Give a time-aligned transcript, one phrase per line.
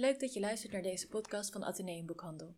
[0.00, 2.54] Leuk dat je luistert naar deze podcast van Atheneum Boekhandel.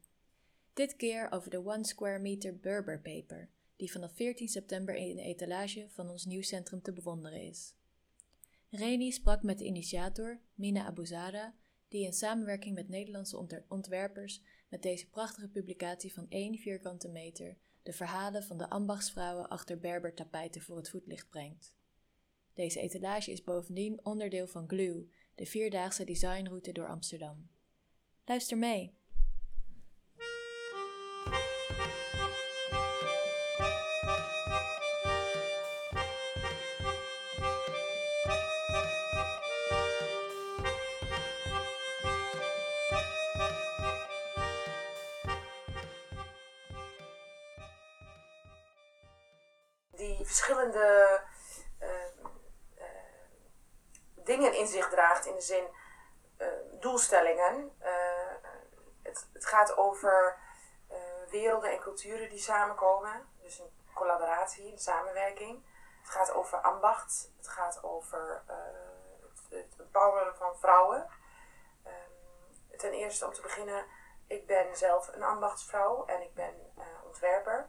[0.73, 5.23] Dit keer over de One Square Meter Berber Paper, die vanaf 14 september in de
[5.23, 7.75] etalage van ons nieuwscentrum te bewonderen is.
[8.71, 11.55] Reni sprak met de initiator, Mina Abuzada,
[11.89, 17.93] die in samenwerking met Nederlandse ontwerpers met deze prachtige publicatie van 1 vierkante meter de
[17.93, 21.75] verhalen van de ambachtsvrouwen achter Berber tapijten voor het voetlicht brengt.
[22.55, 25.09] Deze etalage is bovendien onderdeel van Glue,
[25.43, 27.49] de vierdaagse designroute door Amsterdam.
[28.25, 28.95] Luister mee!
[49.91, 51.21] Die verschillende
[54.25, 55.67] dingen in zich draagt in de zin
[56.39, 56.47] uh,
[56.81, 57.77] doelstellingen.
[57.81, 57.89] Uh,
[59.03, 60.39] het, het, gaat over
[60.91, 60.97] uh,
[61.31, 63.29] werelden en culturen die samenkomen.
[63.41, 65.65] Dus een collaboratie, een samenwerking.
[66.01, 67.31] Het gaat over ambacht.
[67.37, 68.43] Het gaat over
[69.49, 71.09] het, empoweren van vrouwen.
[71.87, 73.87] Um, ten eerste om te beginnen,
[74.27, 76.55] ik ben zelf een ambachtsvrouw en ik ben
[77.05, 77.69] ontwerper.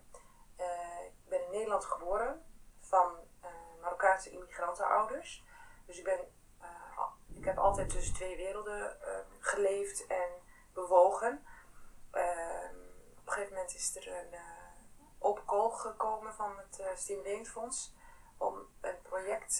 [1.05, 2.45] ik ben in Nederland geboren
[2.79, 3.15] van
[3.81, 5.43] Marokkaanse immigrantenouders.
[5.85, 6.19] Dus ik ben
[7.43, 10.29] ik heb altijd tussen twee werelden uh, geleefd en
[10.73, 11.45] bewogen.
[12.13, 12.23] Uh,
[13.17, 14.39] op een gegeven moment is er een uh,
[15.19, 17.93] open call gekomen van het uh, Stimuleringsfonds
[18.37, 19.57] om een project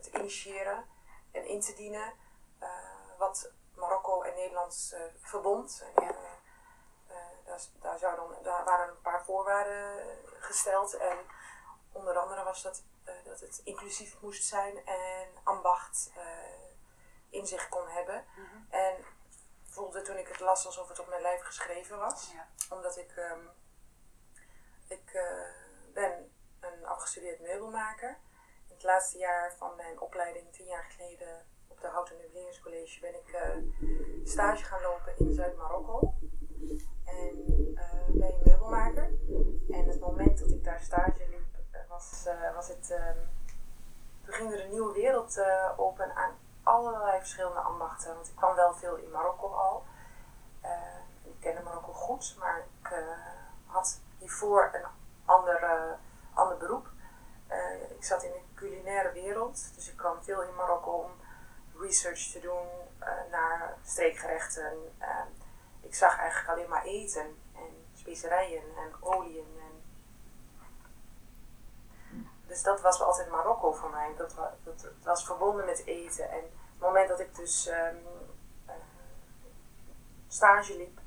[0.00, 0.86] te initiëren
[1.32, 2.12] en in te dienen
[3.18, 5.84] wat Marokko en Nederland verbond.
[7.44, 7.60] Daar,
[8.42, 10.06] daar waren een paar voorwaarden
[10.38, 11.18] gesteld en
[11.92, 12.82] onder andere was dat,
[13.24, 16.12] dat het inclusief moest zijn en ambacht
[17.30, 18.24] in zich kon hebben.
[18.36, 18.74] Mhm.
[18.74, 18.94] En
[19.70, 22.32] voelde toen ik het las alsof het op mijn lijf geschreven was.
[22.32, 22.46] Ja.
[22.74, 23.48] Omdat ik, um,
[24.88, 25.22] ik uh,
[25.92, 28.18] ben een afgestudeerd meubelmaker.
[28.68, 33.14] In het laatste jaar van mijn opleiding, tien jaar geleden, op de Houten Meubeleringscollege, ben
[33.14, 33.56] ik uh,
[34.24, 36.14] stage gaan lopen in Zuid-Marokko.
[37.04, 37.36] En
[37.74, 39.10] uh, ben je meubelmaker.
[39.70, 42.90] En het moment dat ik daar stage liep, was, was het.
[42.90, 43.28] Um,
[44.24, 45.42] toen ging er een nieuwe wereld
[45.76, 46.38] open aan
[46.70, 48.14] allerlei verschillende ambachten.
[48.14, 49.84] Want ik kwam wel veel in Marokko al.
[50.64, 50.70] Uh,
[51.22, 52.98] ik kende Marokko goed, maar ik uh,
[53.66, 54.86] had hiervoor een
[55.24, 55.98] ander,
[56.34, 56.88] ander beroep.
[57.98, 61.10] ik zat in de culinaire wereld, dus ik kwam veel in Marokko om
[61.80, 62.66] research te doen
[63.30, 64.94] naar streekgerechten.
[65.80, 69.58] ik zag eigenlijk alleen maar eten en specerijen en oliën.
[69.58, 69.82] En
[72.46, 74.14] dus dat was altijd Marokko voor mij.
[74.16, 76.30] Dat, dat was verbonden met eten.
[76.30, 76.44] En
[76.80, 78.06] het moment dat ik dus um,
[78.66, 78.72] uh,
[80.28, 80.98] stage liep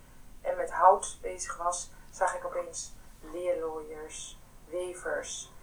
[0.42, 5.54] en met hout bezig was, zag ik opeens leerlooiers, wevers,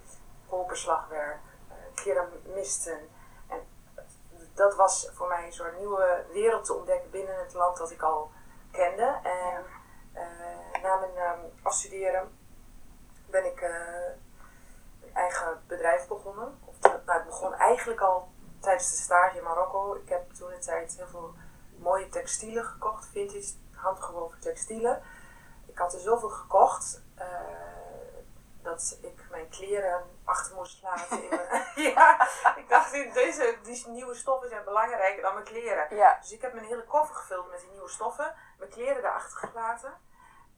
[0.48, 3.09] kolperslagwerk, uh, keramisten.
[3.48, 3.60] En
[4.54, 8.03] dat was voor mij een soort nieuwe wereld te ontdekken binnen het land dat ik
[8.03, 8.31] al
[8.71, 9.21] kende.
[9.22, 9.65] En
[10.15, 12.38] uh, na mijn um, afstuderen
[13.27, 16.59] ben ik een eigen bedrijf begonnen.
[16.65, 18.29] Of, nou, het begon eigenlijk al
[18.60, 19.94] tijdens de stage in Marokko.
[19.94, 21.34] Ik heb toen in tijd heel veel
[21.76, 25.03] mooie textielen gekocht, vintage handgewoven textielen.
[25.66, 27.25] Ik had er zoveel gekocht uh,
[28.62, 31.22] dat ik mijn kleren achter moest laten.
[31.94, 35.97] ja, ik dacht, deze die nieuwe stoffen zijn belangrijker dan mijn kleren.
[35.97, 36.19] Ja.
[36.21, 40.09] Dus ik heb mijn hele koffer gevuld met die nieuwe stoffen, mijn kleren daarachter gelaten.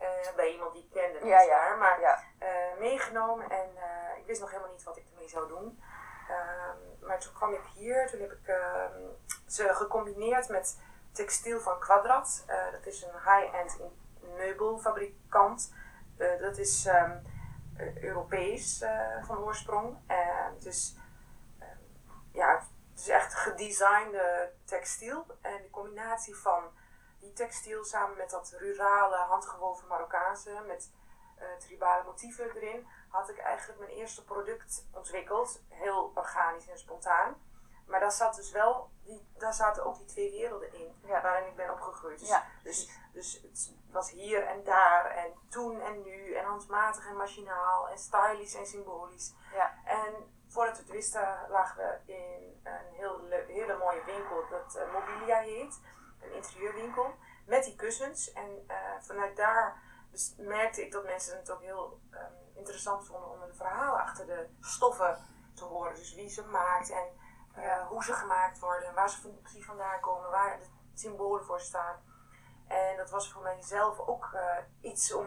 [0.00, 1.76] Uh, bij iemand die ik kende, ja, ja.
[1.76, 3.70] maar uh, meegenomen en
[4.18, 5.82] ik wist nog helemaal niet wat ik ermee zou doen.
[6.28, 9.00] Ehm, maar toen kwam ik hier, toen heb ik ehm,
[9.46, 10.78] ze gecombineerd met
[11.12, 12.44] textiel van Quadrat.
[12.48, 13.78] Uh, dat is een high-end
[14.36, 15.72] meubelfabrikant.
[16.18, 17.22] Uh, dat is um,
[18.00, 19.96] Europees uh, van oorsprong.
[20.58, 20.96] dus
[22.32, 22.58] ja,
[22.90, 25.26] het is echt gedesignde textiel.
[25.40, 26.64] En de combinatie van
[27.18, 30.90] die textiel samen met dat rurale, handgewoven Marokkaanse, met
[31.58, 35.62] tribale motieven erin, had ik eigenlijk mijn eerste product ontwikkeld.
[35.68, 37.36] Heel organisch en spontaan.
[37.86, 41.56] Maar daar zat dus wel, die, daar zaten ook die twee werelden in waarin ik
[41.56, 42.18] ben opgegroeid.
[42.18, 42.44] Dus, ja.
[42.62, 47.88] dus, dus het was hier en daar en toen en nu en handmatig en machinaal
[47.88, 49.34] en stylisch en symbolisch.
[49.52, 49.74] Ja.
[49.84, 50.14] En
[50.48, 55.38] voordat we het wisten lagen we in een heel hele mooie winkel dat uh, Mobilia
[55.38, 55.80] heet.
[56.20, 57.14] Een interieurwinkel
[57.46, 58.32] met die kussens.
[58.32, 59.82] En uh, vanuit daar
[60.36, 64.48] merkte ik dat mensen het ook heel um, interessant vonden om de verhalen achter de
[64.60, 65.18] stoffen
[65.54, 65.94] te horen.
[65.94, 67.06] Dus wie ze maakt en
[67.56, 71.96] uh, hoe ze gemaakt worden, waar ze vandaan komen, waar de symbolen voor staan.
[72.68, 75.26] En dat was voor mijzelf ook eh, iets om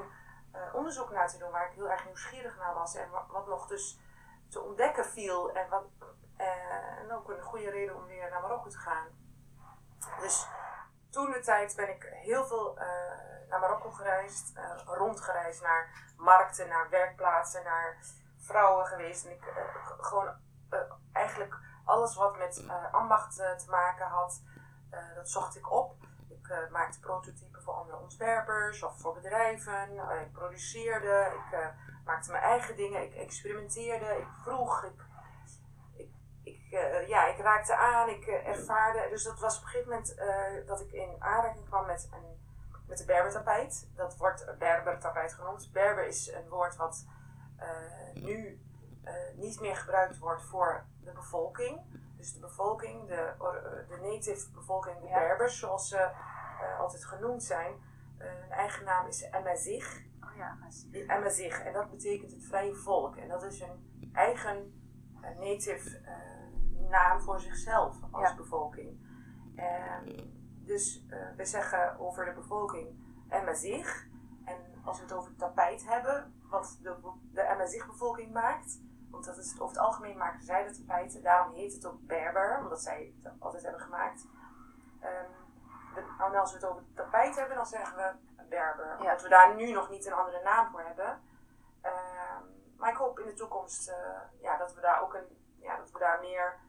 [0.73, 2.95] onderzoek naar te doen, waar ik heel erg nieuwsgierig naar was.
[2.95, 3.99] En wat, wat nog dus
[4.49, 5.51] te ontdekken viel.
[5.51, 5.83] En, wat,
[6.37, 9.07] en ook een goede reden om weer naar Marokko te gaan.
[10.19, 10.47] Dus
[11.09, 12.77] toen de tijd ben ik heel veel
[13.49, 14.53] naar Marokko gereisd,
[14.85, 17.97] rondgereisd naar markten, naar werkplaatsen, naar
[18.39, 19.25] vrouwen geweest.
[19.25, 19.43] En ik
[19.99, 20.29] gewoon
[21.11, 24.41] eigenlijk alles wat met ambacht te maken had,
[25.15, 25.95] dat zocht ik op.
[26.27, 29.91] Ik maakte prototypen voor andere ontwerpers of voor bedrijven.
[30.21, 31.73] ik produceerde, ik
[32.05, 35.03] maakte mijn eigen dingen, ik experimenteerde, ik vroeg, ik
[37.07, 39.07] ja, ik raakte aan, ik ervaarde.
[39.09, 40.15] Dus dat was op een gegeven moment
[40.67, 42.44] dat ik in aanraking kwam met, een,
[42.87, 43.89] met de Berber-tapijt.
[43.95, 45.69] Dat wordt Berber-tapijt genoemd.
[45.71, 47.05] Berber is een woord wat
[48.13, 48.59] nu
[49.35, 51.81] niet meer gebruikt wordt voor de bevolking.
[52.17, 57.43] Dus de bevolking, de, eh, de native bevolking, de Berbers, zoals ze uh, altijd genoemd
[57.43, 57.73] zijn.
[58.17, 60.05] Hun eigen naam is Amazigh.
[60.21, 60.57] Oh ja,
[61.07, 61.65] Amazigh.
[61.65, 63.15] En dat betekent het vrije volk.
[63.15, 64.83] En dat is een eigen
[65.39, 66.01] native
[66.89, 68.35] naam voor zichzelf als ja.
[68.35, 68.99] bevolking.
[70.65, 74.05] Dus we zeggen over de bevolking Amazigh.
[74.45, 76.95] En als we het over het tapijt hebben, wat de,
[77.31, 78.79] de Amazigh-bevolking maakt,
[79.09, 81.23] want dat is het, over het algemeen maken zij dat tapijten.
[81.23, 84.27] Daarom heet het ook Berber, omdat zij het altijd hebben gemaakt.
[85.03, 85.43] Um,
[86.19, 88.97] en als we het over het tapijt hebben, dan zeggen we Berber.
[88.99, 91.21] Omdat we daar nu nog niet een andere naam voor hebben.
[91.83, 93.95] Um, maar ik hoop in de toekomst uh,
[94.41, 96.59] ja, dat we daar ook een, ja, dat we daar meer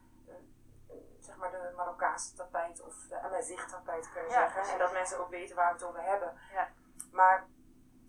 [1.37, 4.73] zeg maar de Marokkaanse tapijt of de Amazigh tapijt kunnen ja, zeggen.
[4.73, 6.39] En dat mensen ook weten waar we het over hebben.
[6.53, 6.69] Ja.
[7.13, 7.47] Maar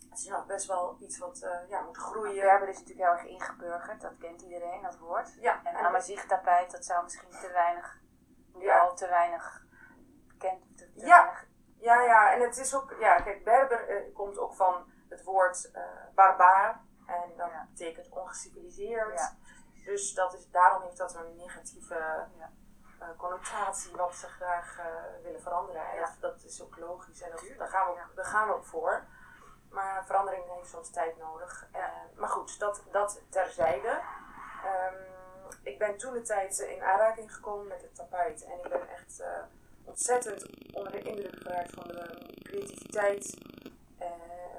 [0.10, 2.42] het is nog best wel iets wat uh, ja, moet groeien.
[2.42, 5.34] Berber is natuurlijk heel erg ingeburgerd, dat kent iedereen, dat woord.
[5.40, 8.02] Ja, en Amazigh-tapijt, dat zou misschien te weinig,
[8.58, 8.80] ja.
[8.80, 9.66] al te weinig
[10.28, 11.24] bekend te, te ja.
[11.24, 11.48] Weinig...
[11.78, 15.70] ja, ja, en het is ook, ja, kijk, Berber uh, komt ook van het woord
[15.74, 15.82] uh,
[16.16, 16.86] barbaar.
[17.06, 17.68] En dat ja.
[17.70, 19.20] betekent ongeciviliseerd.
[19.20, 19.36] Ja.
[19.86, 22.28] Dus dat is, daarom heeft dat een negatieve
[23.18, 24.80] connotatie wat ze graag
[25.24, 25.82] willen veranderen.
[25.82, 28.54] En dat, dat, is ook logisch en dat, daar, gaan we ook, daar gaan we
[28.54, 29.06] ook voor.
[29.70, 31.68] Maar verandering heeft soms tijd nodig.
[31.76, 31.84] Uh,
[32.16, 34.02] maar goed, dat, dat terzijde.
[34.66, 35.16] Um,
[35.64, 38.44] ik ben toen de tijd in aanraking gekomen met het tapijt.
[38.44, 39.28] En ik ben echt uh,
[39.84, 43.38] ontzettend onder de indruk geraakt van de creativiteit
[44.00, 44.08] uh,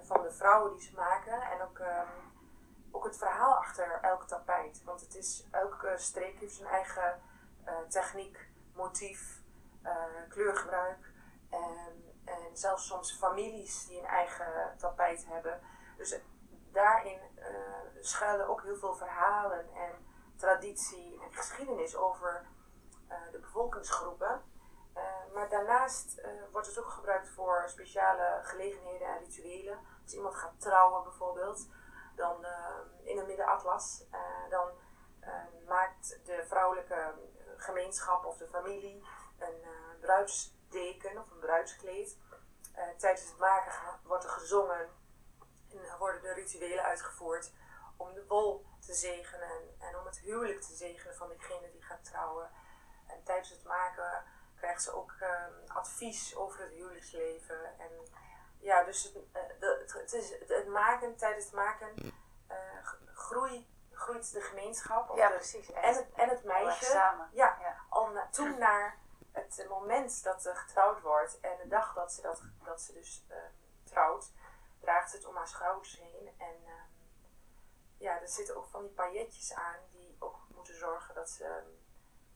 [0.02, 1.42] van de vrouwen die ze maken.
[1.42, 2.32] En ook, um,
[2.90, 4.82] ook het verhaal achter elk tapijt.
[4.84, 7.20] Want het is, elke streek heeft zijn eigen
[7.88, 9.42] techniek, motief,
[10.28, 11.12] kleurgebruik.
[11.50, 15.60] En en zelfs soms families die een eigen tapijt hebben.
[15.96, 16.20] Dus
[16.72, 17.44] daarin uh,
[18.00, 20.06] schuilen ook heel veel verhalen en
[20.36, 22.46] traditie en geschiedenis over
[23.30, 24.42] de bevolkingsgroepen.
[25.34, 26.22] Maar daarnaast
[26.52, 29.78] wordt het ook gebruikt voor speciale gelegenheden en rituelen.
[30.02, 31.68] Als iemand gaat trouwen bijvoorbeeld,
[32.16, 32.46] dan
[33.02, 34.04] in een Midden-Atlas,
[34.48, 34.70] dan
[35.66, 37.14] maakt de vrouwelijke
[37.58, 39.06] gemeenschap of de familie
[39.38, 39.60] een
[40.00, 42.16] bruids deken of een bruidskleed.
[42.76, 43.72] Uh, tijdens het maken
[44.02, 44.88] wordt er gezongen
[45.70, 47.52] en worden de rituelen uitgevoerd
[47.96, 52.04] om de wol te zegenen en om het huwelijk te zegenen van degene die gaat
[52.04, 52.50] trouwen.
[53.06, 54.24] En tijdens het maken
[54.56, 57.78] krijgt ze ook um, advies over het huwelijksleven.
[57.78, 57.90] En
[58.58, 61.94] ja, dus het, uh, de, het, is, het, maken, tijdens het maken
[62.50, 63.66] uh, groei,
[63.98, 65.16] groeit de gemeenschap.
[65.16, 65.72] ja, precies.
[65.72, 66.84] En het, en het meisje.
[66.84, 67.28] Samen.
[67.32, 67.76] Ja, ja.
[67.88, 68.98] Al na, toen naar
[69.32, 73.24] het moment dat er getrouwd wordt en de dag dat ze, dat, dat ze dus
[73.30, 73.36] uh,
[73.84, 74.32] trouwt,
[74.80, 76.34] draagt ze het om haar schouders heen.
[76.38, 76.72] En uh,
[77.96, 81.86] ja, er zitten ook van die pailletjes aan die ook moeten zorgen dat ze um,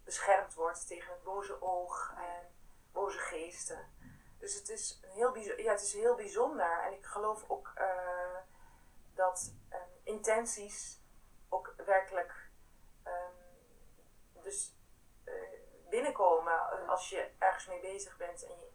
[0.05, 2.55] beschermd wordt tegen het boze oog en
[2.93, 3.91] boze geesten.
[4.39, 6.83] Dus het is, een heel, ja, het is heel bijzonder.
[6.83, 8.39] En ik geloof ook uh,
[9.15, 11.02] dat um, intenties
[11.85, 12.51] werkelijk
[13.05, 14.75] um, dus
[15.93, 18.71] binnenkomen als je ergens mee bezig bent en je,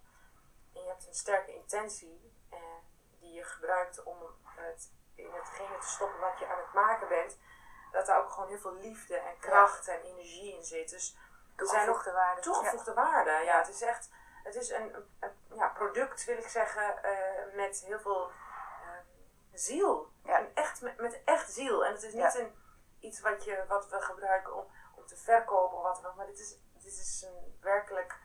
[0.73, 5.77] en je hebt een sterke intentie en eh, die je gebruikt om het in hetgene
[5.77, 7.37] te stoppen wat je aan het maken bent,
[7.91, 10.89] dat daar ook gewoon heel veel liefde en kracht en energie in zit.
[10.89, 11.17] Dus
[11.55, 12.41] er zijn nog waarde.
[12.41, 13.01] toegevoegde ja.
[13.01, 13.31] waarde.
[13.45, 14.09] Ja, het is echt,
[14.43, 18.89] het is een, een ja, product, wil ik zeggen, uh, met heel veel uh,
[19.53, 20.11] ziel.
[20.23, 20.47] Ja.
[20.53, 21.85] echt, met, met echt ziel.
[21.85, 22.55] En het is niet een,
[23.07, 26.25] iets wat, je, wat we gebruiken om, om te verkopen of wat dan ook, maar
[26.25, 28.19] dit is dit is een werkelijk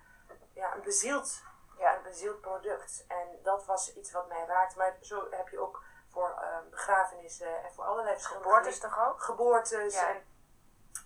[0.55, 1.43] ja, een, bezield,
[1.79, 3.05] ja, een bezield product.
[3.09, 4.77] En dat was iets wat mij raakt.
[4.77, 8.49] Maar zo heb je ook voor uh, begrafenissen en voor allerlei verschillende...
[8.49, 9.23] Geboortes toch ook?
[9.23, 9.95] Geboortes.
[9.95, 10.25] En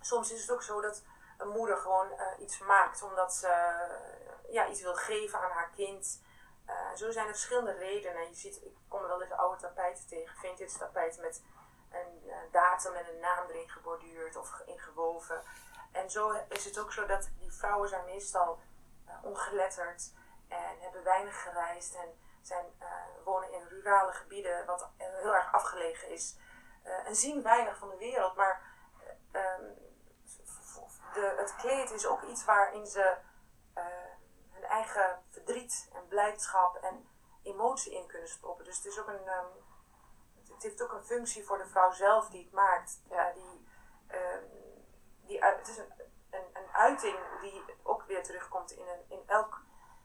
[0.01, 1.05] soms is het ook zo dat
[1.39, 3.49] een moeder gewoon uh, iets maakt omdat ze
[4.49, 6.25] ja, iets wil geven aan haar kind.
[6.67, 8.29] Eh, zo zijn er verschillende redenen.
[8.29, 11.43] Je ziet, ik kom er wel eens oude tapijten tegen, vintage tapijten met
[12.51, 15.43] datum en een naam erin geborduurd of ingewoven.
[15.93, 18.59] En zo is het ook zo dat die vrouwen zijn meestal
[19.09, 20.13] uh, ongeletterd
[20.49, 22.67] en hebben weinig gereisd en zijn,
[23.25, 26.37] wonen in rurale gebieden, wat heel erg afgelegen is.
[26.83, 28.63] en zien weinig van de wereld, maar
[29.33, 29.65] ehm,
[31.13, 33.17] de, het kleed is ook iets waarin ze
[34.53, 37.09] hun eigen verdriet en blijdschap en
[37.43, 38.65] emotie in kunnen stoppen.
[38.65, 39.65] Dus het is ook een, um,
[40.57, 43.01] het heeft ook een functie voor de vrouw zelf die het maakt.
[43.11, 43.69] Ja, die,
[44.09, 44.45] um,
[45.27, 45.93] die, het is een,
[46.31, 49.63] een, een, uiting die ook weer terugkomt in, een, in elk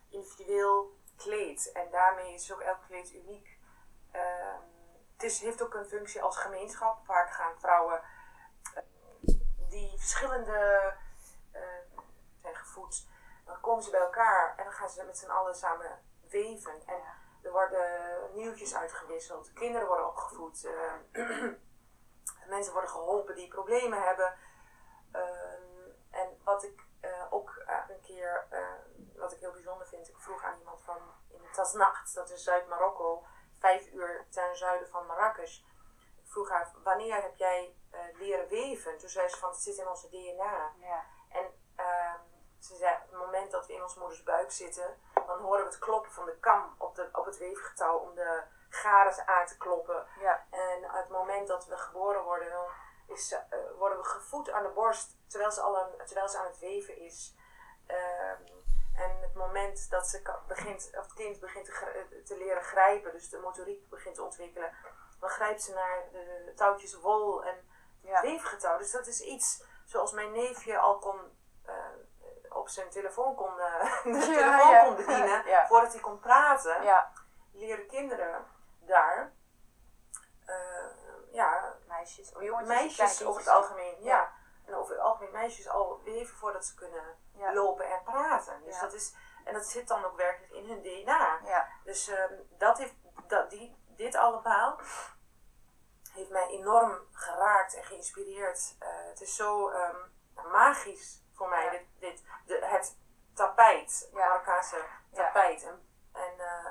[0.09, 1.71] individueel kleed.
[1.71, 3.59] En daarmee is ook elk kleed uniek.
[4.15, 4.61] Um,
[5.13, 7.05] het is, heeft ook een functie als gemeenschap.
[7.05, 8.01] Vaak gaan vrouwen
[9.69, 10.93] die verschillende
[12.41, 13.09] zijn gevoed
[13.51, 16.73] dan komen ze bij elkaar en dan gaan ze met z'n allen samen weven.
[16.85, 17.01] En
[17.51, 20.93] er worden nieuwtjes uitgewisseld, kinderen worden opgevoed, uh,
[22.55, 24.37] mensen worden geholpen die problemen hebben.
[25.15, 25.21] Uh,
[26.09, 28.47] en wat ik uh, ook een keer,
[29.15, 33.23] wat ik heel bijzonder vind, ik vroeg aan iemand van in Tasnacht, dat is Zuid-Marokko,
[33.59, 35.59] vijf uur ten zuiden van Marrakesh.
[36.23, 37.75] Ik vroeg haar, wanneer heb jij
[38.13, 38.97] leren weven?
[38.97, 40.73] Toen zei ze van, het zit in onze DNA.
[40.79, 41.05] Ja.
[41.29, 42.19] En ehm,
[42.59, 44.97] ze zei, op het moment dat we in ons moeders buik zitten,
[45.31, 48.43] dan horen we het kloppen van de kam op, de, op het weefgetouw om de
[48.69, 50.05] garen aan te kloppen.
[50.19, 50.45] Ja.
[50.49, 52.65] En het moment dat we geboren worden, dan
[53.07, 53.39] is, uh,
[53.77, 56.97] worden we gevoed aan de borst terwijl ze, al aan, terwijl ze aan het weven
[56.97, 57.35] is.
[57.87, 58.59] Um,
[58.95, 63.29] en het moment dat ze begint, of het kind begint te, te, leren grijpen, dus
[63.29, 64.73] de motoriek begint te ontwikkelen,
[65.19, 67.69] dan grijpt ze naar de touwtjes wol en
[68.01, 68.21] ja.
[68.21, 68.77] weefgetouw.
[68.77, 71.39] Dus dat is iets zoals mijn neefje al kon.
[72.61, 73.55] Op zijn telefoon kon,
[74.03, 74.83] de telefoon ja.
[74.83, 76.83] kon bedienen voordat hij kon praten,
[77.51, 78.45] leren kinderen
[78.79, 79.33] daar,
[80.45, 84.33] uh, ja, meisjes, of jongens, meisjes over het algemeen, ja.
[84.65, 87.17] En over het algemeen meisjes al leven voordat ze kunnen
[87.53, 88.63] lopen en praten.
[88.63, 89.13] Dus dat is,
[89.45, 91.39] en dat zit dan ook werkelijk in hun DNA.
[91.83, 92.93] Dus um, dat heeft,
[93.27, 94.79] dat, die, dit allemaal
[96.11, 98.75] heeft mij enorm geraakt en geïnspireerd.
[98.79, 100.11] Uh, het is zo um,
[100.51, 102.97] magisch voor mij, dit, dit, de, het
[103.33, 104.27] tapijt, ja.
[104.27, 105.63] Marokkaanse tapijt.
[105.63, 106.67] En, en uh,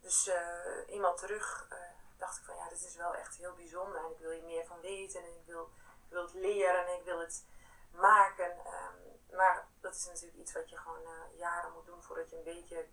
[0.00, 1.78] dus uh, eenmaal terug uh,
[2.18, 4.66] dacht ik van ja, dit is wel echt heel bijzonder en ik wil hier meer
[4.66, 5.70] van weten en ik wil,
[6.06, 7.46] ik wil het leren en ik wil het
[7.90, 8.50] maken.
[8.50, 12.44] Um, maar dat is natuurlijk iets wat je gewoon jaren moet doen voordat je een
[12.44, 12.88] beetje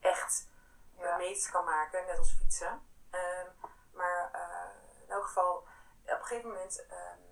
[0.00, 0.48] echt
[0.96, 1.16] ja.
[1.16, 2.86] meets kan maken, net als fietsen.
[3.10, 4.30] Um, maar
[5.02, 5.66] in elk geval, op
[6.04, 7.31] een gegeven moment um,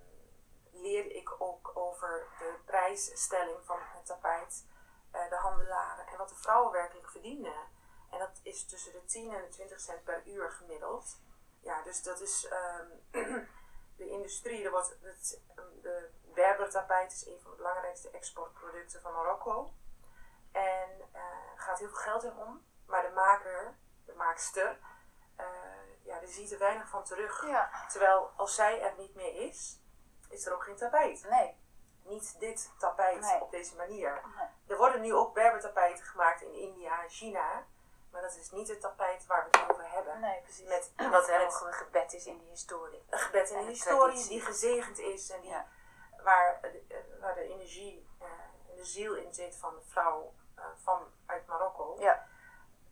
[0.90, 4.66] leerde ik ook over de prijsstelling van het tapijt,
[5.14, 7.68] uh, de handelaren en wat de vrouwen werkelijk verdienen.
[8.10, 11.18] En dat is tussen de 10 en de 20 cent per uur gemiddeld.
[11.60, 12.50] Ja, dus dat is
[13.12, 13.48] um,
[14.00, 14.64] de industrie.
[14.64, 15.40] Er wordt, het,
[15.82, 19.74] de Berber-tapijt is een van de belangrijkste exportproducten van Marokko.
[20.52, 21.20] En uh,
[21.56, 22.64] gaat heel veel geld in om.
[22.86, 24.78] Maar de maker, de maakster,
[25.38, 25.46] uh,
[26.02, 27.46] ja, die ziet er weinig van terug.
[27.46, 27.86] Ja.
[27.88, 29.79] Terwijl als zij er niet meer is,
[30.30, 31.24] is er ook geen tapijt.
[31.30, 31.56] Nee.
[32.02, 33.40] Niet dit tapijt Nee.
[33.40, 34.22] op deze manier.
[34.36, 34.46] Nee.
[34.66, 37.64] Er worden nu ook Berber-tapijten gemaakt in India en China.
[38.10, 40.20] Maar dat is niet het tapijt waar we het over hebben.
[40.20, 40.68] Nee, precies.
[40.68, 43.04] Met, Wat helemaal met ge- gebed is in die historie.
[43.10, 45.30] een gebed in En de de historie die gezegend is.
[45.30, 45.66] En die, Ja.
[46.22, 48.26] waar, de, eh, waar de energie eh,
[48.70, 51.96] en de ziel in zit van de vrouw eh, van, uit Marokko.
[51.98, 52.26] Ja.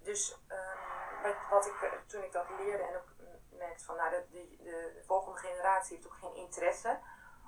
[0.02, 3.08] Dus ehm, wat, ik, eh, toen ik dat leerde en ook
[3.50, 6.98] merkte van nou, de, de, de, de volgende generatie heeft ook geen interesse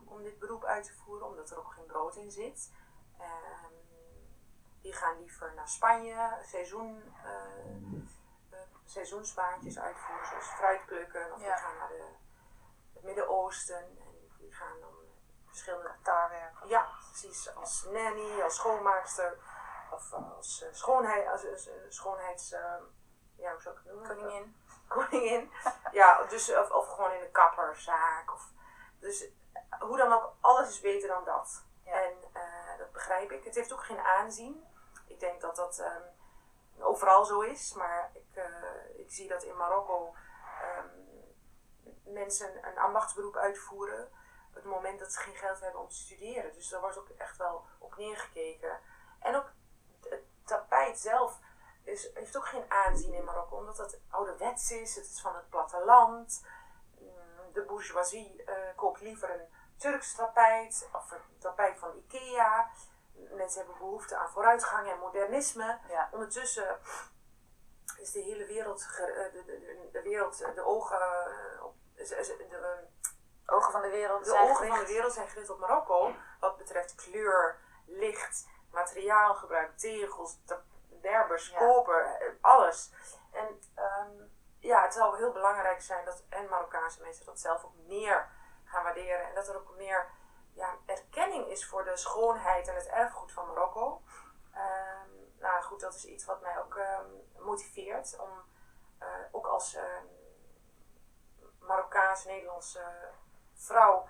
[0.05, 2.71] om dit beroep uit te voeren, omdat er ook geen brood in zit.
[3.19, 3.73] Ehm,
[4.81, 7.75] die gaan liever naar Spanje, seizoen, eh,
[8.51, 11.33] eh, seizoensbaantjes uitvoeren, zoals fruit plukken.
[11.33, 11.55] Of Ja.
[11.55, 12.09] die gaan naar de,
[12.95, 14.95] het Midden-Oosten en die gaan dan
[15.47, 16.55] verschillende Taarwerk.
[16.65, 17.55] ja, precies.
[17.55, 19.39] Als nanny, als schoonmaakster.
[19.93, 22.49] Of als eh, schoonheid, als, als, schoonheids...
[23.37, 24.09] ja, hoe zou ik het noemen?
[24.17, 24.57] Koningin.
[24.89, 25.53] Koningin.
[25.93, 28.33] Ja, dus, of, of gewoon in een kapperzaak.
[28.33, 28.53] Of,
[28.99, 29.29] dus
[29.79, 31.65] hoe dan ook, alles is beter dan dat.
[31.85, 31.93] Ja.
[31.93, 33.45] En eh, dat begrijp ik.
[33.45, 34.65] Het heeft ook geen aanzien.
[35.07, 36.03] Ik denk dat dat ehm,
[36.79, 37.73] overal zo is.
[37.73, 40.15] Maar ik, eh, ik zie dat in Marokko
[40.61, 40.89] ehm,
[42.05, 44.11] mensen een ambachtsberoep uitvoeren
[44.49, 46.53] op het moment dat ze geen geld hebben om te studeren.
[46.55, 48.79] Dus daar wordt ook echt wel op neergekeken.
[49.21, 49.53] En ook
[50.09, 51.39] het tapijt zelf
[51.85, 55.49] is, heeft ook geen aanzien in Marokko, omdat het ouderwets is, het is van het
[55.49, 56.45] platteland.
[56.99, 62.71] Mm, De bourgeoisie eh, koopt liever een Turks tapijt of een tapijt van Ikea.
[63.13, 65.79] mensen hebben behoefte aan vooruitgang en modernisme.
[65.89, 66.09] Ja.
[66.13, 66.79] Ondertussen
[67.99, 72.09] is de hele wereld, eh, de, de, de, wereld, eh, de ogen, eh,
[72.39, 72.89] de,
[73.47, 74.93] Ogen van de wereld de zijn ogen van de gericht.
[74.93, 76.15] wereld zijn gericht op Marokko.
[76.41, 80.39] Wat betreft kleur, licht, materiaalgebruik, tegels,
[80.89, 81.59] berbers, Ja.
[81.59, 82.93] koper, alles.
[83.33, 84.11] En ehm,
[84.59, 88.29] ja, het zal heel belangrijk zijn dat en Marokkaanse mensen dat zelf ook meer
[88.71, 89.27] gaan waarderen.
[89.29, 90.11] En dat er ook meer
[90.53, 94.03] ja, erkenning is voor de schoonheid en het erfgoed van Marokko.
[94.55, 95.09] Ehm,
[95.39, 97.07] nou goed, dat is iets wat mij ook ehm,
[97.39, 98.31] motiveert om
[98.99, 100.05] eh, ook als ehm,
[101.59, 103.09] Marokkaans-Nederlandse
[103.55, 104.09] vrouw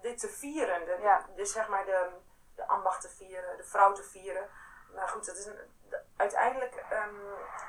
[0.00, 0.84] dit te vieren.
[0.84, 1.26] De, Ja.
[1.36, 2.10] Dus zeg maar de,
[2.54, 4.48] de ambacht te vieren, de vrouw te vieren.
[4.94, 6.84] Maar goed, dat is een, de- uiteindelijk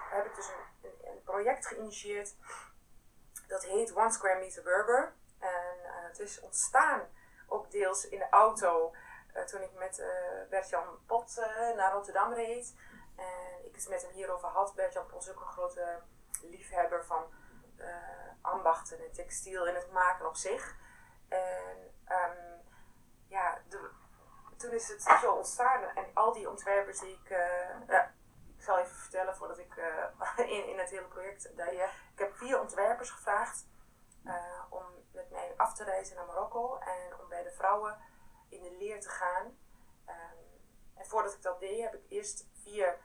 [0.10, 2.36] heb ik dus een, een, een project geïnitieerd.
[3.48, 5.14] Dat heet One Square Meter Berber.
[6.14, 7.02] Het is ontstaan
[7.48, 8.94] ook deels in de auto
[9.34, 10.04] eh, toen ik met
[10.50, 12.76] Bert-Jan Pot eh, naar Rotterdam reed.
[13.16, 14.76] En ik het met hem hierover had.
[14.76, 16.02] Bert-Jan Pot is ook een grote
[16.42, 17.34] liefhebber van
[18.42, 20.78] ambachten en textiel en het maken op zich.
[21.30, 22.58] En ehm,
[23.28, 23.90] ja, de,
[24.58, 25.84] toen is het zo ontstaan.
[25.84, 27.30] En al die ontwerpers die ik...
[27.88, 28.14] ja,
[28.58, 29.76] ik zal even vertellen voordat ik
[30.56, 31.52] in, in het hele project...
[31.56, 31.90] Ja.
[32.14, 33.66] Ik heb vier ontwerpers gevraagd
[34.24, 36.78] eh, om met mij af te reizen naar Marokko.
[36.78, 37.98] En om bij de vrouwen
[38.50, 39.58] in de leer te gaan.
[40.06, 40.38] Ehm,
[40.94, 43.00] en voordat ik dat deed, heb ik eerst vier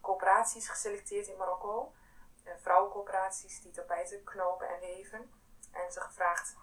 [0.00, 1.92] coöperaties geselecteerd in Marokko.
[2.44, 5.32] Eh, vrouwencoöperaties die tapijten knopen en weven.
[5.72, 6.56] En ze gevraagd,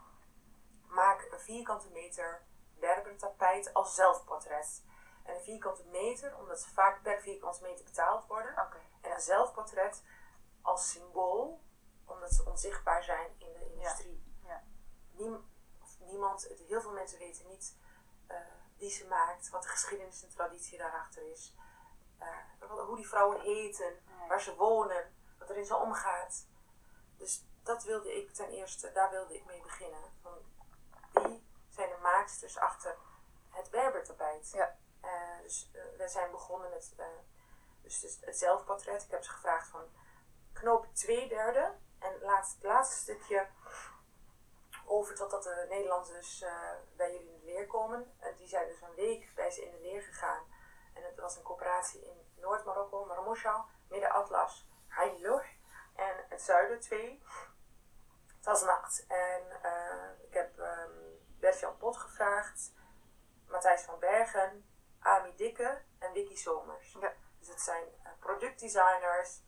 [0.88, 2.47] maak een vierkante meter
[2.79, 4.84] Berber tapijt als zelfportret.
[5.23, 8.55] En een vierkante meter, omdat ze vaak per vierkante meter betaald worden.
[9.01, 10.03] En een zelfportret
[10.62, 11.62] als symbool,
[12.05, 14.23] omdat ze onzichtbaar zijn in de industrie.
[14.45, 14.63] Ja.
[15.99, 17.75] Niemand, heel veel mensen weten niet
[18.27, 18.37] eh,
[18.77, 21.55] wie ze maakt, wat de geschiedenis en traditie daarachter is.
[22.17, 22.27] Eh,
[22.67, 24.27] hoe die vrouwen heten, Nee.
[24.27, 26.47] waar ze wonen, wat er in ze omgaat.
[27.17, 30.13] Dus dat wilde ik ten eerste, daar wilde ik mee beginnen.
[30.21, 30.37] Van
[31.11, 32.97] wie zijn de maaksters achter
[33.49, 34.51] het Berbertapijt?
[34.51, 34.77] Ja.
[35.01, 36.93] Eh, dus we zijn begonnen met
[37.81, 39.03] dus het zelfportret.
[39.03, 39.83] Ik heb ze gevraagd van
[40.53, 43.47] knoop twee derde en het laatste stukje
[44.85, 48.13] over totdat de Nederlanders eh, bij jullie in de leer komen.
[48.19, 50.43] En die zijn dus een week bij ze in de leer gegaan.
[50.93, 54.67] En het was een coöperatie in Noord-Marokko, Marmoucha, Midden-Atlas,
[55.95, 57.23] en het zuiden twee.
[58.39, 59.05] Tasnacht.
[59.07, 60.91] En eh, ik heb ehm
[61.39, 62.73] Bert-Jan Pot gevraagd,
[63.47, 64.65] Matthijs van Bergen,
[64.99, 66.97] Ami Dikke en Vicky Somers.
[66.99, 67.13] Ja.
[67.39, 69.41] Dus het zijn eh, productdesigners,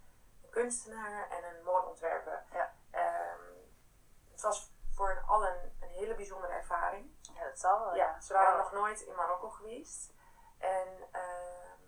[0.52, 2.44] kunstenaar en een modeontwerper.
[2.52, 2.74] Ja.
[2.92, 3.40] Ehm,
[4.32, 7.18] het was voor hen allen een hele bijzondere ervaring.
[7.34, 7.96] Ja, dat zal wel.
[7.96, 8.58] Ja, ze waren Ja.
[8.58, 10.14] nog nooit in Marokko geweest.
[10.58, 11.80] En ehm,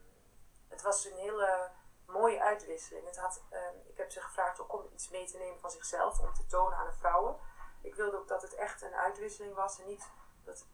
[0.69, 1.71] het was een hele
[2.05, 3.05] mooie uitwisseling.
[3.05, 6.19] Het had, ehm, ik heb ze gevraagd ook om iets mee te nemen van zichzelf,
[6.19, 7.39] om te tonen aan de vrouwen.
[7.81, 10.09] Ik wilde ook dat het echt een uitwisseling was en niet
[10.43, 10.65] dat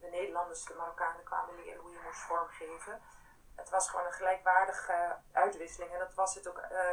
[0.00, 3.02] de Nederlanders de Marokkanen kwamen leren hoe je moest vormgeven.
[3.56, 6.92] Het was gewoon een gelijkwaardige uitwisseling en dat was het ook eh,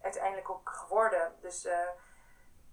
[0.00, 1.34] uiteindelijk ook geworden.
[1.40, 1.88] Dus eh,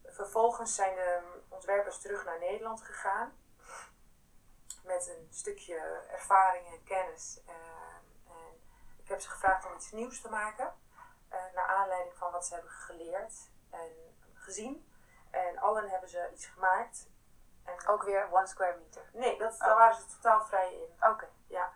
[0.06, 3.38] vervolgens zijn de ontwerpers terug naar Nederland gegaan
[4.84, 7.42] met een stukje ervaring en kennis.
[7.46, 7.56] Eh,
[8.28, 8.62] en
[8.98, 10.74] ik heb ze gevraagd om iets nieuws te maken,
[11.30, 13.34] eh, naar aanleiding van wat ze hebben geleerd
[13.70, 13.90] en
[14.34, 14.92] gezien.
[15.32, 17.08] En allen hebben ze iets gemaakt.
[17.64, 19.10] En, Ook weer one square meter.
[19.14, 19.60] Nee, dat, Oh.
[19.60, 21.10] daar waren ze totaal vrij in.
[21.10, 21.30] Oké.
[21.48, 21.74] Ja,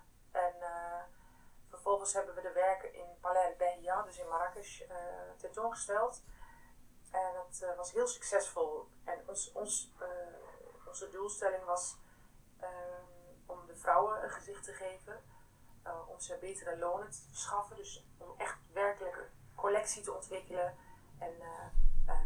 [1.87, 4.97] vervolgens hebben we de werken in Palais El Behia, dus in Marrakesh, eh,
[5.37, 6.23] tentoongesteld.
[7.11, 8.87] En dat eh, was heel succesvol.
[9.03, 10.07] En ons, ons, eh,
[10.87, 11.97] onze doelstelling was
[13.45, 15.23] om de vrouwen een gezicht te geven,
[16.07, 17.75] om ze betere lonen te verschaffen.
[17.75, 20.77] Dus om echt werkelijk een collectie te ontwikkelen
[21.19, 21.33] en,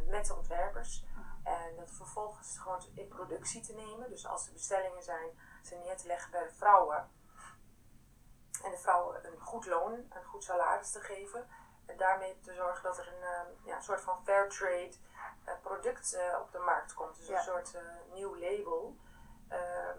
[0.07, 1.05] met de ontwerpers.
[1.43, 4.09] En dat vervolgens gewoon in productie te nemen.
[4.09, 5.29] Dus als er bestellingen zijn,
[5.63, 7.09] ze neer te leggen bij de vrouwen.
[8.63, 11.47] En de vrouwen een goed loon, een goed salaris te geven.
[11.85, 14.91] En daarmee te zorgen dat er een eh, ja, soort van fair trade
[15.45, 17.15] eh, product eh, op de markt komt.
[17.17, 17.37] Dus Ja.
[17.37, 17.81] een soort eh,
[18.13, 18.97] nieuw label.
[19.49, 19.97] Ehm,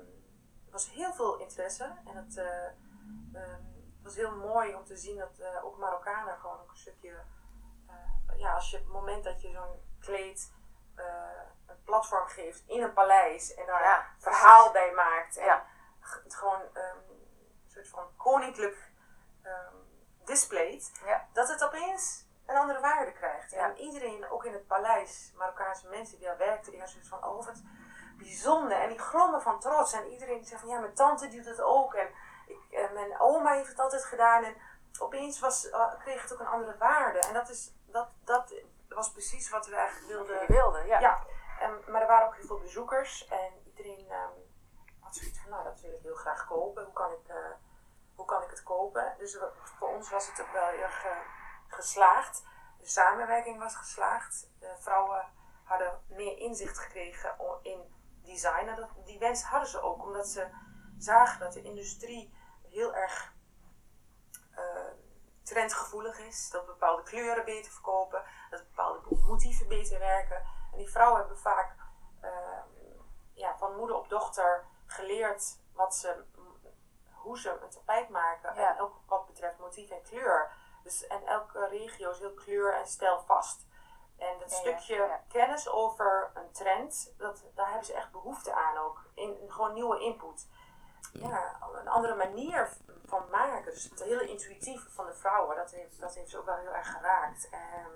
[0.66, 1.84] er was heel veel interesse.
[1.84, 2.66] En het, eh,
[3.42, 3.62] ehm,
[3.94, 7.22] het was heel mooi om te zien dat ook Marokkanen gewoon ook een stukje...
[8.36, 10.52] ja, als je op het moment dat je zo'n kleed
[11.66, 15.36] een platform geeft in een paleis en daar Ja, een verhaal bij maakt.
[15.36, 15.66] En Ja.
[16.00, 16.98] het gewoon ehm,
[17.72, 18.90] soort van koninklijk
[19.42, 19.74] ehm
[20.24, 21.28] displayt, Ja.
[21.32, 23.50] dat het opeens een andere waarde krijgt.
[23.50, 23.68] Ja.
[23.68, 27.30] En iedereen, ook in het paleis, Marokkaanse mensen die daar werkten, die hadden zoiets van,
[27.30, 27.62] oh wat
[28.18, 28.80] bijzonder.
[28.80, 29.92] En die glommen van trots.
[29.92, 31.94] En iedereen zegt van, ja, mijn tante doet het ook.
[31.94, 32.08] En
[32.94, 34.44] mijn oma heeft het altijd gedaan.
[34.44, 34.56] En
[34.98, 37.18] opeens was, uh, kreeg het ook een andere waarde.
[37.18, 38.54] En dat, is, dat, dat
[38.88, 40.40] was precies wat we eigenlijk wilden.
[40.40, 41.00] Je wilde, ja.
[41.00, 41.26] ja.
[41.60, 43.28] En, maar er waren ook heel veel bezoekers.
[43.28, 44.51] En iedereen um,
[45.20, 46.84] van, nou dat wil ik heel graag kopen.
[46.84, 47.36] Hoe kan ik, uh,
[48.14, 49.14] hoe kan ik het kopen?
[49.18, 49.38] Dus
[49.78, 51.06] voor ons was het ook wel heel erg
[51.66, 52.42] geslaagd.
[52.78, 54.50] De samenwerking was geslaagd.
[54.58, 55.26] De vrouwen
[55.64, 58.88] hadden meer inzicht gekregen in design.
[59.04, 60.48] die wens hadden ze ook, omdat ze
[60.98, 62.34] zagen dat de industrie
[62.68, 63.32] heel erg
[64.58, 64.92] uh,
[65.42, 66.50] trendgevoelig is.
[66.50, 70.42] Dat bepaalde kleuren beter verkopen, dat bepaalde motieven beter werken.
[70.72, 71.74] En die vrouwen hebben vaak
[72.22, 72.30] uh,
[73.34, 76.24] ja, van moeder op dochter geleerd wat ze,
[77.10, 78.56] hoe ze een tapijt maken.
[78.56, 80.52] En ook wat betreft motief en kleur.
[80.82, 83.66] Dus, en elke regio is heel kleur- en stijlvast.
[84.16, 89.04] En dat stukje kennis over een trend, dat, daar hebben ze echt behoefte aan ook.
[89.14, 90.48] In, gewoon nieuwe input.
[91.12, 93.72] Ja, een andere manier van maken.
[93.72, 96.74] Dus het hele intuïtieve van de vrouwen, dat heeft, dat heeft ze ook wel heel
[96.74, 97.48] erg geraakt.
[97.50, 97.90] En,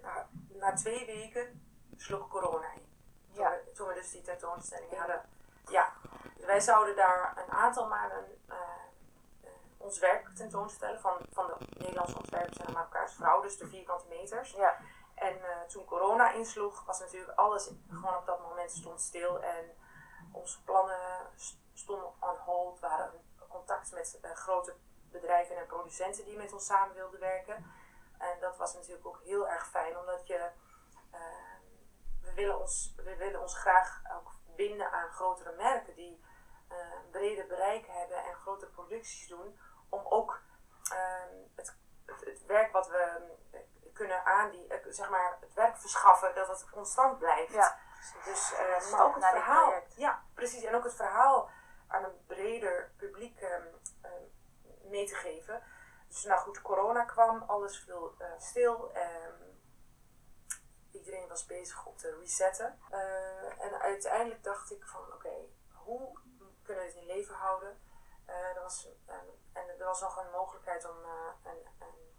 [0.00, 2.89] nou, na twee weken sloeg corona in.
[3.80, 5.22] Toen, we, dus die tentoonstelling hadden.
[5.68, 5.92] Ja,
[6.36, 8.56] wij zouden daar een aantal maanden uh,
[9.76, 14.50] ons werk tentoonstellen van, van de Nederlandse ontwerpers en Marokkaanse vrouw, dus de vierkante meters.
[14.50, 14.76] Ja.
[15.14, 19.76] En uh, toen corona insloeg, was natuurlijk alles gewoon op dat moment stond stil en
[20.32, 21.30] onze plannen
[21.74, 22.80] stonden on hold.
[22.80, 23.10] We hadden
[23.48, 24.74] contact met uh, grote
[25.10, 27.72] bedrijven en producenten die met ons samen wilden werken.
[28.18, 30.50] En dat was natuurlijk ook heel erg fijn, omdat je,
[32.40, 36.24] willen ons, we willen ons graag ook binden aan grotere merken die
[36.68, 40.40] een breder bereik hebben en grote producties doen om ook
[40.90, 41.76] ehm, het,
[42.06, 43.60] het, het, werk wat we eh,
[43.92, 47.52] kunnen aandienen, eh, zeg maar het werk verschaffen, dat het constant blijft.
[47.52, 47.78] Ja,
[48.24, 49.72] dus, uh, maar ook het verhaal.
[49.96, 50.64] Ja, precies.
[50.64, 51.50] En ook het verhaal
[51.86, 53.66] aan een breder publiek um,
[54.04, 54.32] um,
[54.90, 55.62] mee te geven.
[56.08, 58.92] Dus nou goed, corona kwam, alles viel uh, stil.
[60.92, 62.78] Iedereen was bezig op te resetten.
[62.92, 66.18] Uh, en uiteindelijk dacht ik van oké, okay, hoe
[66.62, 67.78] kunnen we dit in leven houden?
[68.54, 68.88] er was
[69.52, 71.10] en er was nog een mogelijkheid om uh,
[71.44, 72.16] een, een,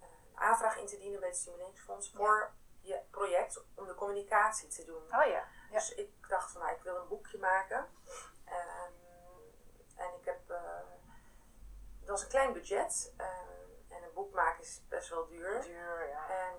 [0.00, 4.84] een, aanvraag in te dienen bij het Stimuleringsfonds voor je project om de communicatie te
[4.84, 5.02] doen.
[5.02, 5.26] Oh ja.
[5.26, 5.48] ja.
[5.70, 7.88] Dus ik dacht van nou, ik wil een boekje maken.
[8.48, 8.94] Um,
[9.96, 10.48] en ik heb,
[12.00, 13.12] het was een klein budget.
[13.16, 15.62] Um, en een boek maken is best wel duur.
[15.62, 16.28] Duur, ja.
[16.28, 16.54] En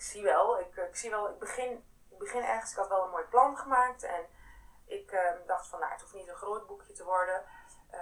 [0.00, 0.60] ik zie wel.
[0.60, 3.56] Ik, ik zie wel, ik begin, ik begin ergens, ik had wel een mooi plan
[3.56, 4.02] gemaakt.
[4.02, 4.26] En
[4.86, 7.44] ik uh, dacht van nou, het hoeft niet een groot boekje te worden.
[7.92, 8.00] Uh,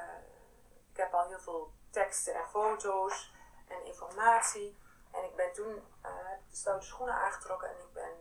[0.91, 3.35] ik heb al heel veel teksten en foto's
[3.69, 4.79] en informatie.
[5.13, 8.21] En ik ben toen uh, de stoute schoenen aangetrokken en ik ben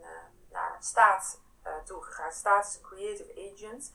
[0.49, 1.41] naar Staat
[1.83, 2.31] toegegaan.
[2.31, 3.91] Staat is een creative agent.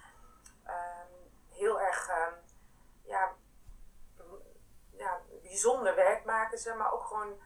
[0.66, 2.34] Um, heel erg um,
[3.02, 3.32] ja,
[4.90, 7.40] ja, bijzonder werk maken ze, maar ook gewoon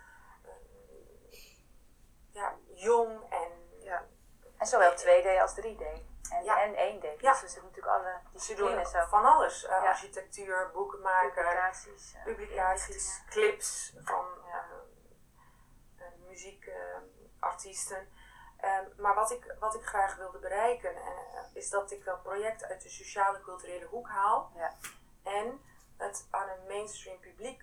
[2.37, 3.51] ja, jong en.
[3.81, 4.05] Ja.
[4.59, 5.85] En zowel 2D als 3D.
[6.31, 6.62] En, ja.
[6.62, 7.20] en 1D.
[7.20, 7.33] Ja.
[7.33, 9.07] Dus er zitten natuurlijk alle disciplines op.
[9.09, 9.64] Van alles.
[9.64, 9.88] Uh, ja.
[9.88, 18.09] Architectuur, boeken maken, publicaties, uh, publicaties clips van uh, muziekartiesten.
[18.64, 20.96] Um, maar wat ik, wat ik graag wilde bereiken
[21.53, 24.53] is dat ik dat project uit de sociale culturele hoek haal.
[24.55, 24.72] Ja.
[25.22, 25.61] En
[25.96, 27.62] het aan een mainstream publiek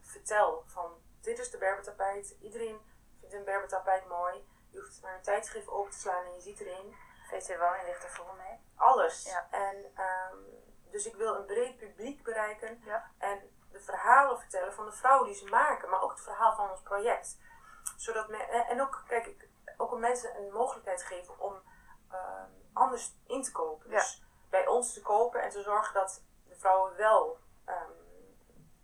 [0.00, 2.34] vertel van dit is de berbertapijt.
[2.40, 2.80] Iedereen
[3.28, 4.48] vindt een berbertapijt mooi.
[4.70, 6.96] Je hoeft maar een tijdschrift open te slaan en je ziet erin
[7.30, 8.60] VT Woning ligt er vol mee.
[8.76, 9.24] Alles.
[9.24, 9.46] Ja.
[9.50, 10.44] En, um,
[10.90, 13.10] dus ik wil een breed publiek bereiken ja.
[13.18, 16.70] en de verhalen vertellen van de vrouwen die ze maken, maar ook het verhaal van
[16.70, 17.38] ons project.
[17.96, 21.52] Zodat me, en ook, kijk, ik, ook om mensen een mogelijkheid geven om
[22.12, 23.90] um, anders in te kopen.
[23.90, 23.96] Ja.
[23.96, 27.74] Dus bij ons te kopen en te zorgen dat de vrouwen wel um,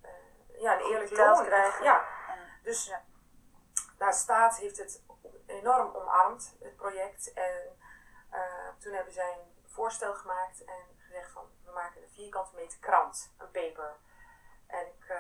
[0.03, 1.85] uh, ja, een eerlijk loon krijgen.
[1.85, 2.05] Ja.
[2.63, 3.03] Dus ja.
[3.99, 5.03] Nou, Staat heeft het
[5.47, 7.33] enorm omarmd, het project.
[7.33, 7.79] En
[8.33, 12.79] uh, toen hebben zij een voorstel gemaakt en gezegd van we maken een vierkante meter
[12.79, 13.97] krant, een paper.
[14.67, 15.19] En ik, uh,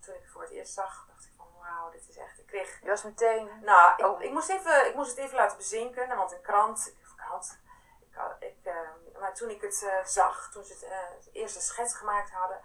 [0.00, 2.46] toen ik het voor het eerst zag, dacht ik van wauw, dit is echt, ik
[2.46, 2.80] kreeg...
[2.80, 3.50] Je was meteen...
[3.62, 4.22] Nou, ik, oh.
[4.22, 7.58] ik, moest even, ik moest het even laten bezinken, want een krant, ik, krant,
[8.00, 10.84] ik, ik, uh, maar toen ik het zag, toen ze het,
[11.24, 12.60] het eerste schets gemaakt hadden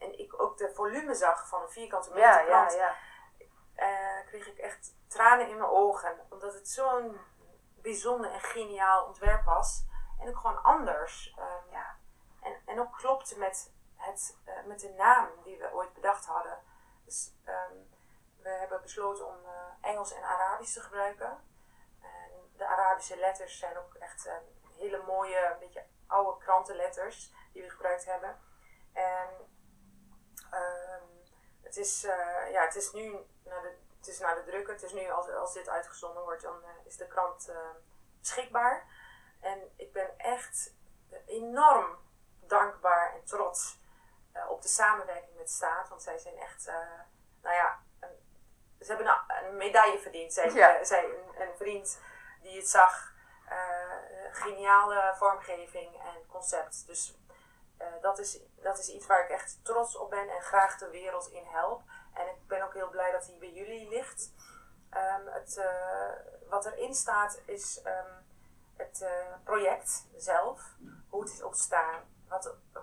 [0.00, 2.96] en ik ook de volume zag van een vierkante meter ja, krant, ja, ja.
[4.30, 7.20] Kreeg ik echt tranen in mijn ogen, omdat het zo'n
[7.74, 9.84] bijzonder en geniaal ontwerp was.
[10.18, 11.36] En ook gewoon anders.
[11.38, 11.96] Um, ja.
[12.42, 16.58] en, en ook klopte met, het, uh, met de naam die we ooit bedacht hadden.
[17.04, 17.88] Dus um,
[18.42, 21.38] we hebben besloten om uh, Engels en Arabisch te gebruiken.
[22.00, 27.32] En de Arabische letters zijn ook echt um, hele mooie, een beetje oude krantenletters.
[27.52, 28.38] die we gebruikt hebben.
[28.92, 29.28] En
[30.50, 31.04] ehm,
[31.62, 34.72] het, is, eh, ja, het is nu naar de, het is naar de drukker.
[34.74, 37.56] Het is nu, als, als dit uitgezonden wordt, dan eh, is de krant eh,
[38.20, 38.86] beschikbaar.
[39.40, 40.74] En ik ben echt
[41.26, 41.98] enorm
[42.40, 43.78] dankbaar en trots
[44.48, 45.88] op de samenwerking met Staat.
[45.88, 46.66] Want zij zijn echt,
[47.42, 47.78] nou ja,
[48.80, 50.32] ze hebben een, een medaille verdiend.
[50.32, 50.84] Zij, Ja.
[50.84, 51.98] zij een, een vriend
[52.42, 53.12] die het zag.
[53.48, 53.98] eh,
[54.32, 56.86] geniale vormgeving en concept.
[56.86, 57.14] Dus
[57.76, 60.90] eh, dat, is, dat is iets waar ik echt trots op ben en graag de
[60.90, 61.82] wereld in help.
[62.14, 64.32] En ik ben ook heel blij dat hij bij jullie ligt.
[64.90, 68.12] Ehm, het, eh, wat erin staat is ehm,
[68.76, 70.76] het eh, project zelf,
[71.08, 72.82] hoe het is ontstaan, wat, eh,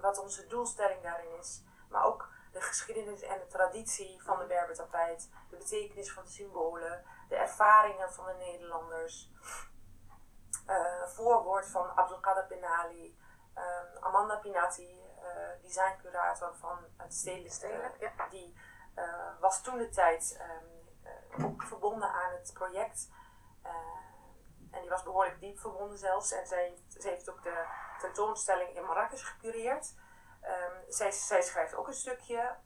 [0.00, 5.30] wat onze doelstelling daarin is, maar ook de geschiedenis en de traditie van de Berbertapijt,
[5.50, 9.30] de betekenis van de symbolen, de ervaringen van de Nederlanders,
[11.06, 13.18] voorwoord van Abdelkader Benali,
[13.54, 15.05] ehm, Amanda Pinati,
[15.66, 18.54] designcurator van het Stedelijk, eh, die
[18.96, 20.64] eh, was toen de tijd ehm,
[21.02, 23.10] eh, ook verbonden aan het project.
[23.62, 23.72] Eh,
[24.70, 26.32] en die was behoorlijk diep verbonden zelfs.
[26.32, 27.64] En zij, zij heeft ook de
[28.00, 29.94] tentoonstelling in Marrakesh gecureerd.
[30.40, 32.56] Ehm, zij, zij schrijft ook een stukje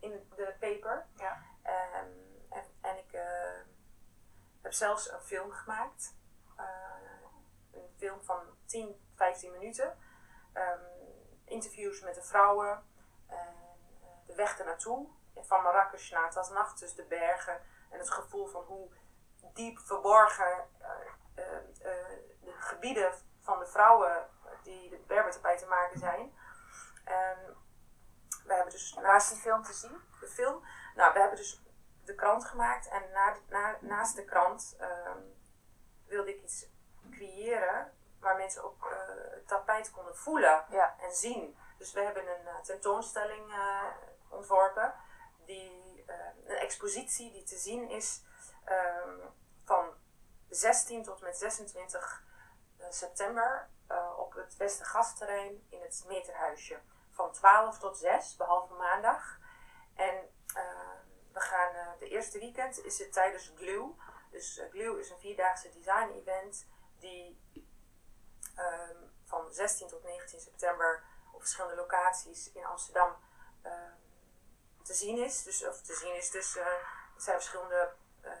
[0.00, 1.06] in de paper.
[1.16, 1.42] Ja.
[1.62, 2.10] Ehm,
[2.48, 3.18] en, en ik
[4.62, 6.14] heb zelfs een film gemaakt.
[7.72, 9.98] Een film van 10, 15 minuten.
[11.52, 12.84] Interviews met de vrouwen.
[13.26, 13.54] En,
[14.02, 15.08] eh, de weg ernaartoe.
[15.34, 17.60] Van Marrakesh naar Tasnacht, dus de bergen.
[17.90, 18.90] En het gevoel van hoe
[19.54, 20.90] diep verborgen eh,
[21.34, 21.62] eh,
[22.40, 24.28] de gebieden van de vrouwen
[24.62, 26.34] die de Berbertapijt te maken zijn.
[27.04, 27.56] En
[28.44, 30.00] we hebben dus is die film te zien?
[30.22, 30.64] de film.
[30.94, 31.62] Nou, we hebben dus
[32.04, 35.18] de krant gemaakt en na, na, naast de krant ehm,
[36.06, 36.66] wilde ik iets
[37.10, 38.78] creëren waar mensen ook
[39.90, 40.96] konden voelen Ja.
[41.00, 41.56] en zien.
[41.78, 43.84] Dus we hebben een eh, tentoonstelling eh,
[44.28, 44.94] ontworpen,
[45.46, 48.22] die, eh, een expositie die te zien is
[48.64, 49.18] ehm,
[49.64, 49.94] van
[50.48, 52.24] 16 tot met 26
[52.78, 53.70] eh, september
[54.16, 56.80] op het Beste Gastterrein in het Meterhuisje.
[57.10, 59.38] Van 12 tot 6, behalve maandag.
[59.94, 60.14] En
[60.54, 60.62] eh,
[61.32, 63.94] we gaan, de eerste weekend is het tijdens Glue.
[64.30, 66.66] Dus Glue is een vierdaagse design event
[66.98, 67.40] die
[68.56, 69.01] ehm,
[69.54, 73.16] 16 tot 19 september op verschillende locaties in Amsterdam
[73.62, 73.92] ehm,
[74.82, 75.42] te zien is.
[75.42, 78.32] Dus, of te zien is, dus eh, er zijn verschillende eh,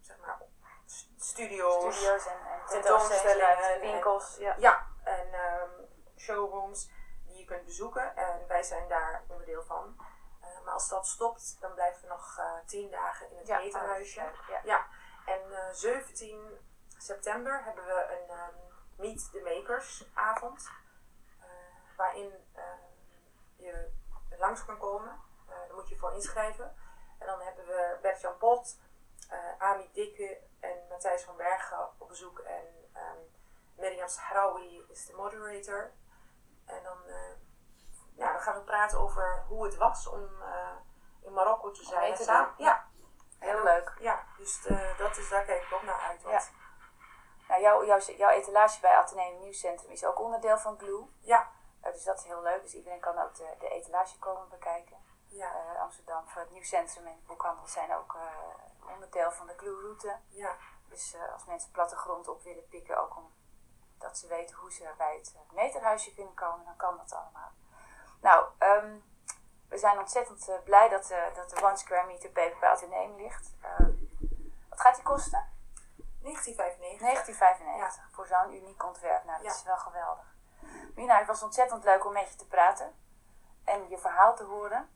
[0.00, 0.38] zeg maar,
[0.86, 4.36] st- studio's, Studio's en, en tentoonstellingen tentoonstellingen, en- winkels.
[4.38, 4.54] Ja.
[4.58, 5.70] ja, en ehm,
[6.16, 6.90] showrooms
[7.26, 8.16] die je kunt bezoeken.
[8.16, 9.96] En wij zijn daar onderdeel van.
[10.40, 13.58] Eh, maar als dat stopt, dan blijven we nog eh, tien dagen in het Ja,
[13.58, 14.20] Meterhuisje.
[14.20, 14.60] oh, ja.
[14.64, 14.86] Ja,
[15.26, 16.58] en eh, 17
[16.98, 18.54] september hebben we een ehm,
[18.96, 20.70] Meet the Makers avond.
[21.40, 21.46] eh,
[21.96, 22.78] waarin ehm,
[23.56, 23.92] je
[24.38, 25.20] langs kan komen.
[25.48, 26.76] Eh daar moet je voor inschrijven.
[27.18, 28.78] En dan hebben we Bert-Jan Pot,
[29.30, 32.38] eh Ami Dikke en Matthijs van Bergen op bezoek.
[32.38, 33.18] En ehm
[33.76, 35.92] Mirjam Sahrawi is de moderator.
[36.66, 37.32] En dan, eh,
[38.14, 40.76] ja, dan gaan we praten over hoe het was om eh,
[41.20, 42.14] in Marokko te zijn.
[42.14, 42.48] te.
[42.56, 42.88] Ja,
[43.38, 43.94] Heel leuk.
[44.00, 46.22] ja, dus eh, dat is, daar kijk ik ook naar uit.
[46.22, 46.52] Want,
[47.52, 51.06] Nou, jouw, jouw, jouw etalage bij Atheneum Nieuwscentrum is ook onderdeel van Glue.
[51.20, 52.62] Ja, Eh, dus dat is heel leuk.
[52.62, 54.96] Dus iedereen kan ook de, de etalage komen bekijken.
[55.26, 59.52] ja, Eh, Amsterdam voor het Nieuwscentrum en de boekhandel zijn ook eh, onderdeel van de
[59.56, 60.18] Glue-route.
[60.28, 60.56] ja,
[60.88, 63.32] Dus eh, als mensen plattegrond op willen pikken, ook om
[63.98, 67.50] dat ze weten hoe ze bij het meterhuisje kunnen komen, dan kan dat allemaal.
[68.20, 68.96] Nou, ehm,
[69.68, 73.54] we zijn ontzettend blij dat, dat de One Square Meter paper bij Atheneum ligt.
[73.62, 73.90] Ehm,
[74.68, 75.52] wat gaat die kosten?
[76.22, 77.00] 1995.
[77.00, 79.24] 1995 voor zo'n uniek ontwerp.
[79.24, 79.52] Nou, dat Ja.
[79.58, 80.34] is wel geweldig.
[80.94, 82.94] Mina, het was ontzettend leuk om met je te praten
[83.64, 84.88] en je verhaal te horen.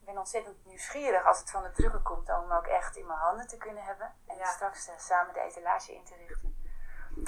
[0.00, 3.06] Ik ben ontzettend nieuwsgierig als het van de drukker komt om hem ook echt in
[3.06, 4.44] mijn handen te kunnen hebben en Ja.
[4.46, 6.56] straks eh, samen de etalage in te richten.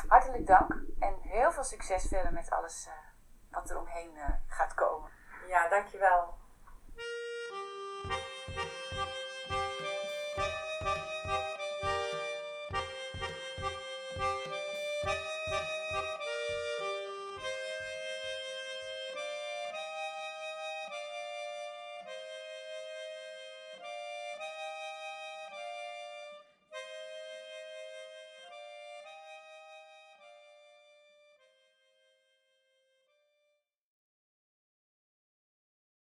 [0.09, 2.93] Hartelijk dank en heel veel succes verder met alles eh,
[3.51, 5.11] wat er omheen eh, gaat komen.
[5.47, 6.39] Ja, dankjewel.